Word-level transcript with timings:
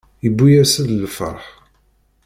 Yewwi-as-d 0.23 0.89
lferḥ. 1.03 1.43